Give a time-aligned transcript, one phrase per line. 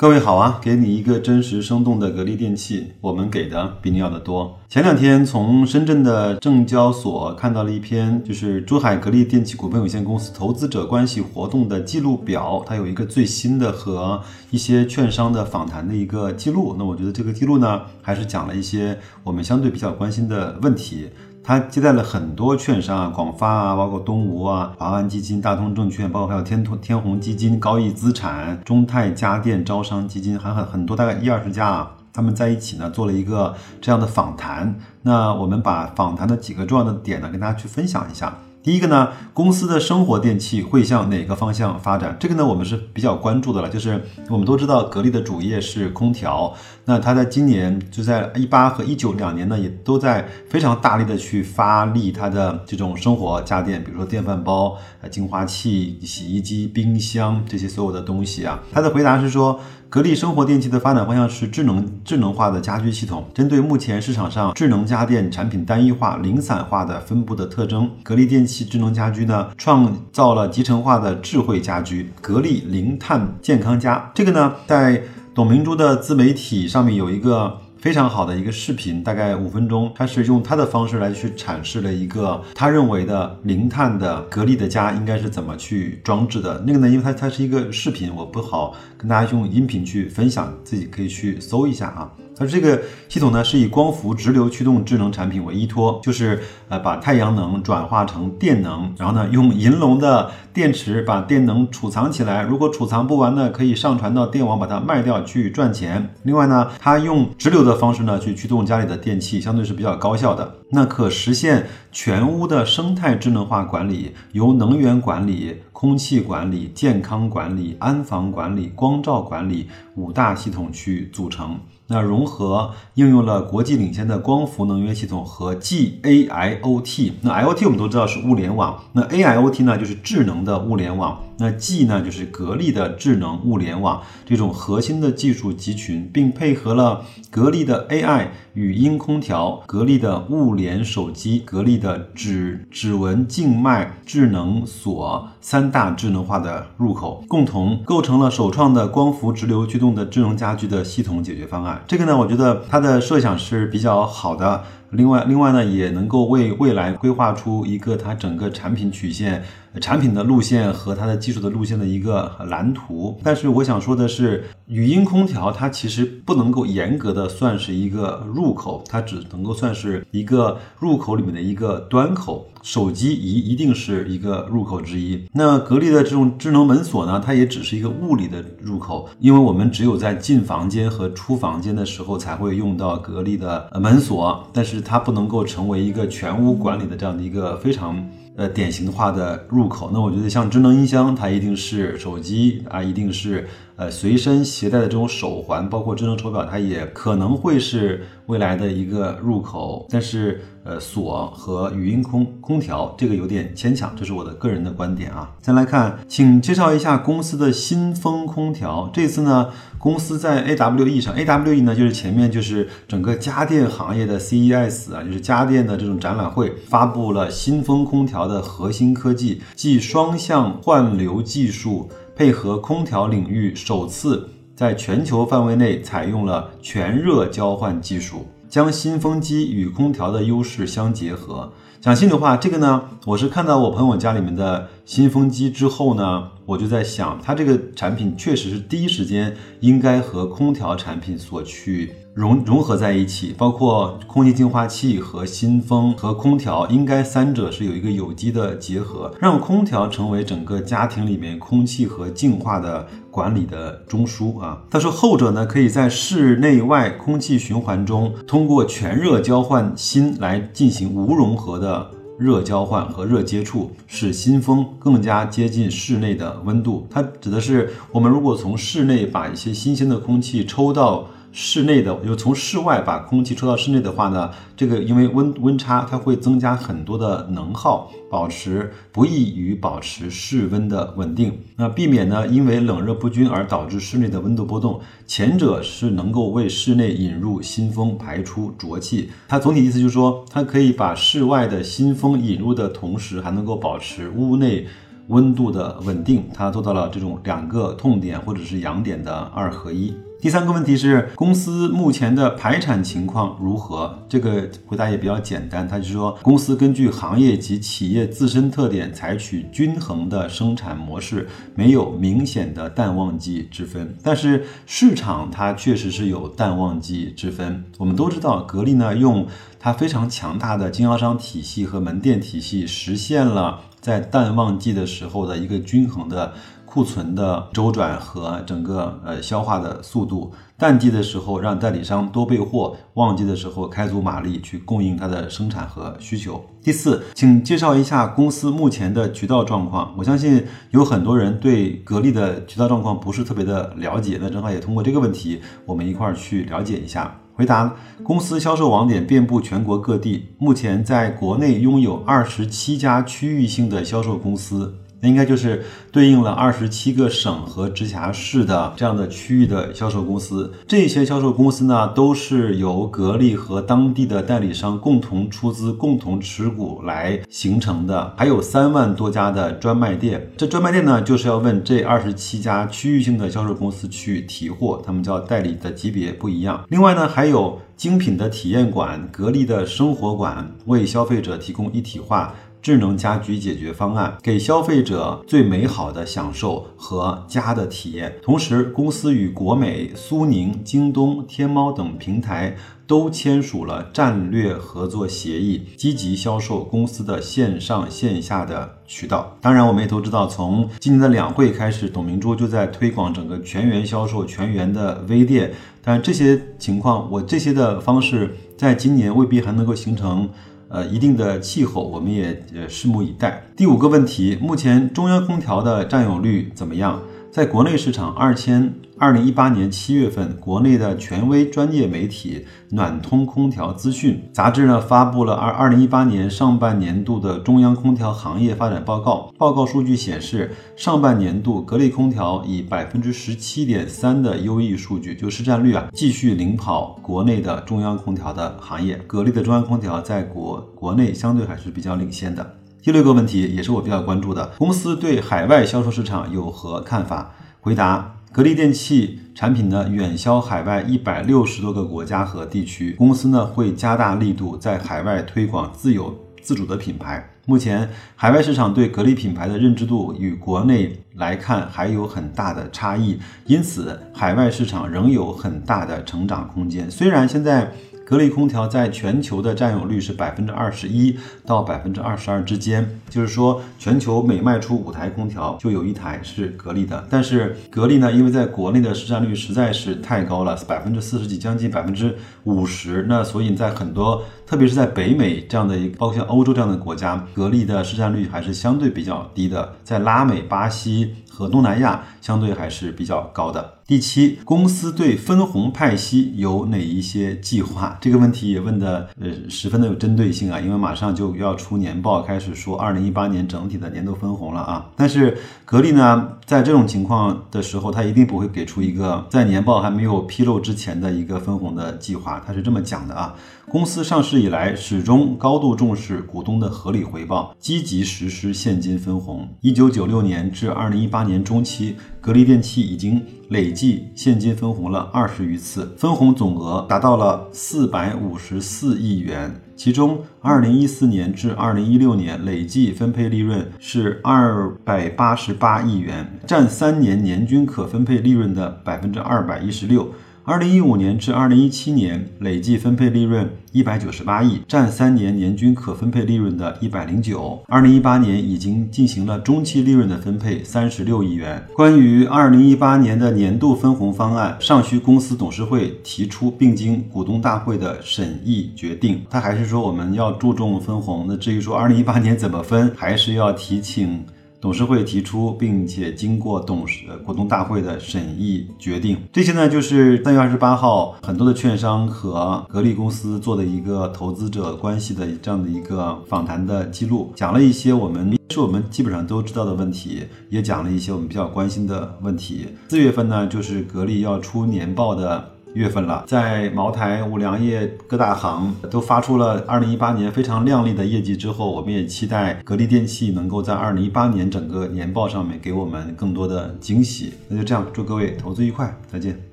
[0.00, 4.56] 各位好啊，给你一个真实生动的格力电器，我们给的比你要的多。
[4.68, 16.76] 前两天从深圳的证交所看到了一篇，就是珠海格力电器股份有限公司投资者关系活动的记录表，它有一个最新的和一些券商的访谈的一个记录。
[16.78, 21.08] 那我觉得这个记录呢，还是讲了一些我们相对比较关心的问题。
[21.48, 34.78] 他接待了很多券商啊，广发啊，包括东吴啊，华安基金、大通证券，包括还有天通天弘基金、高毅资产、中泰家电、招商基金，还很很多，大概一二十家啊，他们在一起呢做了一个这样的访谈。
[35.00, 38.36] 那我们把访谈的几个重要的点呢，跟大家去分享一下。
[38.62, 42.16] 第一个呢，公司的生活电器会向哪个方向发展？
[42.20, 43.68] 这个呢，我们是比较关注的了。
[43.68, 46.52] 就是我们都知道，格力的主业是空调，
[46.84, 58.60] 那它在今年就在一八和一九两年呢，也都在非常大力的去发力它的这种生活家电，比如说电饭煲、呃净化器、洗衣机、冰箱这些所有的东西啊。
[58.72, 59.58] 他的回答是说。
[59.90, 63.24] 格力生活电器的发展方向是智能智能化的家居系统。
[63.32, 74.10] 针对目前市场上智能家电产品单一化、零散化的分布的特征，格力电器智能家居呢创造了集成化的智慧家居——格力零碳健康家。
[74.14, 75.00] 这个呢，在
[75.34, 77.60] 董明珠的自媒体上面有一个。
[77.80, 86.60] 非常好的一个视频，大概五分钟，他是用他的方式来去阐释了一个他认为的零碳的格力的家应该是怎么去装置的。
[86.66, 92.10] 那个呢，因为它它是一个视频，我不好跟大家用音频去分享，自己可以去搜一下啊。
[92.38, 106.14] 它这个系统呢是以光伏直流驱动智能产品为依托，就是呃把太阳能转化成电能，然后呢用银龙的电池把电能储藏起来，如果储藏不完呢，可以上传到电网把它卖掉去赚钱。
[106.22, 110.54] 另外呢，它用直流的方式呢去驱动家里的电器，相对是比较高效的。
[110.70, 121.58] 那可实现全屋的生态智能化管理，由能源管理、空气管理、健康管理、安防管理、光照管理五大系统去组成。
[121.90, 127.14] 那融合应用了国际领先的光伏能源系统和 G A I O T。
[127.22, 131.18] 那 I O T 我们都知道是物联网，那 A I O T 呢就是智能的物联网。
[131.38, 151.82] 那 G 呢就是格力的智能物联网这种核心的技术集群，并配合了格力的 AI 语音空调、格力的物联手机、格力的指指纹静脉智能锁三大智能化的入口，共同构成了首创的光伏直流驱动的智能家居的系统解决方案。
[151.86, 154.64] 这个呢，我觉得它的设想是比较好的。
[154.90, 159.42] 另外，另外呢，也能够为未来规划出一个它整个产品曲线、
[159.80, 163.18] 产品的路线和它的技术的路线的一个蓝图。
[163.22, 172.46] 但是我想说的是，语音空调它其实不能够严格的算是一个入口，它只能够算是一个入口里面的一个端口。
[172.60, 175.24] 手机一一定是一个入口之一。
[175.32, 188.06] 那格力的这种智能门锁呢，它也只是一个物理的入口，因为我们只有在进房间和出房间的时候才会用到格力的门锁，但是它不能够成为一个全屋管理的这样的一个非常。
[188.38, 199.86] 呃，典型化的入口，那我觉得像智能音箱，它一定是手机啊，一定是呃随身携带的这种手环，包括智能手表，它也可能会是未来的一个入口。
[199.88, 205.30] 但是呃，锁和语音空空调这个有点牵强，这是我的个人的观点啊。
[205.40, 208.90] 再来看，请介绍一下公司的新风空调。
[208.92, 218.18] 这次呢，公司在 AWE 上，AWE 呢就是前面就是整个家电行业的 CES 啊，就是家电的这种展览会，发布了新风空调。
[218.18, 231.52] 的核心科技，即双向换流技术，配合空调领域首次在全球范围内采用了全热交换技术，将新风机与空调的优势相结合。
[231.80, 241.94] 讲心里话，这个呢，我是看到我朋友家里面的新风机之后呢，我就在想，它这个产品确实是第一时间应该和空调产品所去。
[242.18, 254.60] 融融合在一起，包括空气净化器和新风和空调，应该三者是有一个有机的结合，让空调成为整个家庭里面空气和净化的管理的中枢啊。
[254.68, 266.84] 他说后者呢，可以在室内外空气循环中，通过全热交换芯来进行无融合的热交换和热接触，使新风更加接近室内的温度。
[266.90, 271.06] 它指的是我们如果从室内把一些新鲜的空气抽到。
[271.40, 281.32] 室内的，就从室外把空气抽到室内的话呢，这个因为温温差，它会增加很多的能耗，保持不易于保持室温的稳定。
[281.54, 284.80] 那避免呢，因为冷热不均而导致室内的温度波动。
[285.06, 289.08] 前者是能够为室内引入新风，排出浊气。
[289.28, 294.66] 它总体意思就是说，它可以把室外的新风引入的同时，还能够保持屋内。
[295.06, 299.94] 温度的稳定，它做到了这种两个痛点或者是痒点的二合一。
[300.20, 303.96] 第三个问题是公司目前的排产情况如何？
[304.08, 313.96] 这个回答也比较简单，它就是说公司根据行业及企业自身特点，采取均衡的生产模式，没有明显的淡旺季之分。
[314.02, 317.64] 但是市场它确实是有淡旺季之分。
[317.78, 319.24] 我们都知道，格力呢用
[319.60, 323.60] 它非常强大的经销商体系和门店体系，实现了。
[323.80, 326.34] 在淡旺季的时候的一个均衡的
[326.70, 336.44] 库存的周转和整个呃消化的速度，淡季的时候让代理商多备货，旺季的时候开足马力去供应它的生产和需求。
[336.62, 339.94] 第四，请介绍一下公司目前的渠道状况。
[339.96, 347.18] 我相信有很多人对格力的渠道状况不是特别的了解，那正好也通过这个问题，我们一块儿去了解一下。
[347.34, 354.74] 回答：公司销售网点遍布全国各地，目前在国内拥有二十七家区域性的销售公司。
[355.00, 360.52] 那应该就是对应了二十七个省和直辖市的这样的区域的销售公司。
[360.66, 368.12] 这些销售公司呢，都是由格力和当地的代理商共同出资、共同持股来形成的。
[368.16, 370.30] 还有三万多家的专卖店。
[370.36, 376.64] 这专卖店呢，就是要问这二十七家区域性的销售公司去提货，他们叫代理的级别不一样。
[376.68, 382.34] 另外呢，还有精品的体验馆、格力的生活馆，为消费者提供一体化。
[382.60, 388.16] 智能家居解决方案，给消费者最美好的享受和家的体验。
[388.22, 399.36] 同时，公司与国美、苏宁、京东、天猫等平台都签署了战略合作协议，积极销售公司的线上线下的渠道。
[399.40, 405.52] 当然，我们也都知道，从今年的两会开始，董明珠就在推广整个全员销售、全员的微店。
[405.82, 410.28] 但这些情况，我这些的方式，在今年未必还能够形成。
[410.68, 413.42] 呃，一定的气候，我们也呃拭目以待。
[413.56, 417.00] 第五个问题，目前中央空调的占有率怎么样？
[417.38, 422.44] 在国内市场，二千二零一八年七月份，国内的权威专业媒体
[422.74, 429.32] 《暖通空调资讯》杂志呢发布了二二零一八年上半年度的中央空调行业发展报告。
[429.38, 438.96] 报告数据显示，上半年度格力空调以百分之十七点三的优异数据，就市占率啊，继续领跑国内的中央空调的行业。
[439.06, 442.57] 格力的中央空调在国国内相对还是比较领先的。
[442.80, 447.34] 第六个问题也是我比较关注的，公司对海外销售市场有何看法？
[447.60, 457.28] 回答：格力电器产品呢远销海外一百六十多个国家和地区，公司呢会加大力度在海外推广自有自主的品牌。
[457.46, 466.88] 目前海外市场对格力品牌的认知度与国内来看还有很大的差异，因此海外市场仍有很大的成长空间。
[466.90, 467.72] 虽然现在。
[468.08, 471.14] 格力空调在全球的占有率是百分之二十一
[471.44, 477.06] 到百分之二十二之间，就是说全球每卖出五台空调就有一台是格力的。
[477.10, 489.74] 但是格力呢，因为在国内的市占率实在是太高了，百分之四十几，将近百分之五十，那所以在很多，特别是在北美这样的一个，包括像欧洲这样的国家，格力的市占率还是相对比较低的。
[489.84, 491.14] 在拉美、巴西。
[491.38, 493.74] 和东南亚相对还是比较高的。
[493.86, 497.96] 第七，公司对分红派息有哪一些计划？
[498.00, 504.90] 这个问题也问的呃十分的有针对性啊，因为马上就要出年报，开始说二零一八年整体的年度分红了啊。
[504.96, 512.42] 但是格力呢，在这种情况的时候，它一定不会给出一个在年报还没有披露之前的一个分红的计划。
[512.44, 513.32] 它是这么讲的啊。
[513.70, 519.46] 公司上市以来，始终高度重视股东的合理回报，积极实施现金分红。
[519.60, 529.54] 一九九六年至二零一八年中期，格力电器已经累计现金分红了二十余次，分红总额达到了四百五十四亿元。
[529.76, 540.08] 其中，二零一四年至二零一六年累计分配利润是二百八十八亿元，占三年年均可分配利润的百分之二百一十六。
[540.48, 547.62] 二零一五年至二零一七年累计分配利润一百九十八亿，占三年年均可分配利润的一百零九。
[547.68, 551.62] 二零一八年已经进行了中期利润的分配三十六亿元。
[551.74, 559.20] 关于二零一八年的年度分红方案，尚需公司董事会提出，并经股东大会的审议决定。
[559.28, 561.26] 他还是说我们要注重分红。
[561.28, 564.24] 那至于说二零一八年怎么分，还是要提请。
[564.60, 569.16] 董事会提出，并且经过董事股东大会的审议决定。
[569.32, 582.66] 这些呢，就是三月二十八号很多的券商和格力公司做的一个投资者关系的这样的一个访谈的记录，讲了一些我们是我们基本上都知道的问题，也讲了一些我们比较关心的问题。
[582.88, 585.52] 四月份呢，就是格力要出年报的。
[585.74, 597.34] 月份了，在茅台、五粮液各大行都发出了二零一八年非常亮丽的业绩之后，我们也期待格力电器能够在二零一八年整个年报上面给我们更多的惊喜。
[597.48, 599.47] 那就这样，祝各位投资愉快，再见。